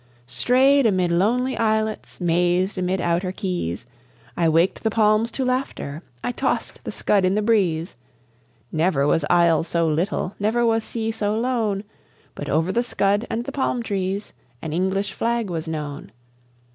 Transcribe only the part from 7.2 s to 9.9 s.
in the breeze Never was isle so